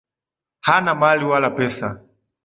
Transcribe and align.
Hana 0.67 0.91
mali 0.99 1.25
wala 1.31 1.49
pesa. 1.57 1.87